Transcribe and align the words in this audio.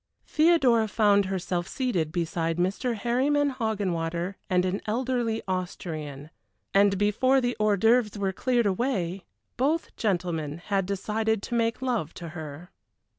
Theodora 0.25 0.87
found 0.87 1.25
herself 1.25 1.67
seated 1.67 2.11
beside 2.11 2.57
Mr. 2.57 2.95
Harryman 2.95 3.51
Hoggenwater 3.51 4.33
and 4.49 4.65
an 4.65 4.81
elderly 4.87 5.43
Austrian, 5.47 6.31
and 6.73 6.97
before 6.97 7.39
the 7.39 7.55
hors 7.59 7.77
d'oeuvres 7.77 8.17
were 8.17 8.33
cleared 8.33 8.65
away 8.65 9.25
both 9.57 9.95
gentlemen 9.97 10.57
had 10.57 10.87
decided 10.87 11.43
to 11.43 11.53
make 11.53 11.83
love 11.83 12.15
to 12.15 12.29
her. 12.29 12.71